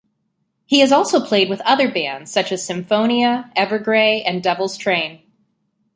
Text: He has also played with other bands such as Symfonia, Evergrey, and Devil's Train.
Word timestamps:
He 0.65 0.79
has 0.79 0.91
also 0.91 1.23
played 1.23 1.47
with 1.47 1.61
other 1.61 1.87
bands 1.87 2.31
such 2.31 2.51
as 2.51 2.67
Symfonia, 2.67 3.53
Evergrey, 3.55 4.23
and 4.25 4.41
Devil's 4.41 4.75
Train. 4.75 5.21